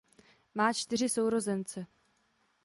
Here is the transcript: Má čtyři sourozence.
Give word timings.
Má 0.55 0.73
čtyři 0.73 1.09
sourozence. 1.09 1.85